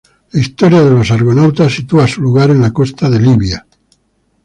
La 0.31 0.39
historia 0.39 0.81
de 0.83 0.89
los 0.89 1.11
argonautas 1.11 1.73
sitúa 1.75 2.07
su 2.07 2.27
hogar 2.27 2.49
en 2.49 2.61
la 2.61 2.73
costa 2.73 3.07
de 3.07 3.19
Libia. 3.19 3.67